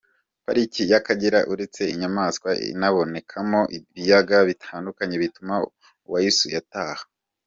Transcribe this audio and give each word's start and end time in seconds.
Pariki 0.45 0.81
y’Akagera 0.91 1.39
uretse 1.53 1.81
inyamaswa, 1.93 2.49
inabonekamo. 2.73 3.61
ibiyaga 3.77 4.37
bitandukanye 4.49 5.15
bituma 5.23 5.55
uwayisuye 6.07 6.57
ataha. 6.63 7.03